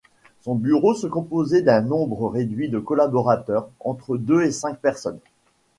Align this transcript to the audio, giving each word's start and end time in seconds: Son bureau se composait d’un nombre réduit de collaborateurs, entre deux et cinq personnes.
Son 0.41 0.55
bureau 0.55 0.95
se 0.95 1.05
composait 1.05 1.61
d’un 1.61 1.81
nombre 1.81 2.27
réduit 2.27 2.69
de 2.69 2.79
collaborateurs, 2.79 3.69
entre 3.79 4.17
deux 4.17 4.41
et 4.41 4.51
cinq 4.51 4.79
personnes. 4.79 5.19